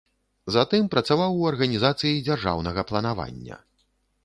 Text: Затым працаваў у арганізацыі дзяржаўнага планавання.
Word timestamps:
Затым 0.53 0.87
працаваў 0.95 1.31
у 1.41 1.45
арганізацыі 1.51 2.23
дзяржаўнага 2.31 2.87
планавання. 2.93 3.63